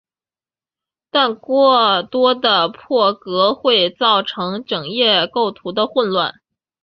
[1.11, 6.41] 但过多的破格会造成整页构图的混乱。